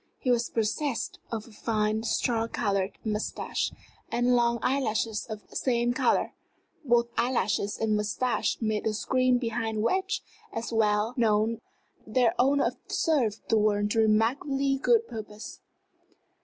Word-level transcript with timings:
He 0.17 0.31
was 0.31 0.49
possessed 0.49 1.19
of 1.31 1.45
a 1.47 1.51
fine, 1.51 2.01
straw 2.01 2.47
colored 2.47 2.97
mustache, 3.05 3.71
and 4.11 4.35
long 4.35 4.57
eyelashes 4.63 5.27
of 5.27 5.47
the 5.49 5.55
same 5.55 5.93
color. 5.93 6.33
Both 6.83 7.09
eyelashes 7.19 7.77
and 7.77 7.95
mustache 7.95 8.57
made 8.59 8.87
a 8.87 8.95
screen 8.95 9.37
behind 9.37 9.83
which, 9.83 10.23
as 10.51 10.71
was 10.71 10.79
well 10.79 11.13
known, 11.17 11.61
their 12.07 12.33
owner 12.39 12.63
observed 12.65 13.41
the 13.49 13.59
world 13.59 13.91
to 13.91 13.99
remarkably 13.99 14.77
good 14.79 15.07
purpose. 15.07 15.59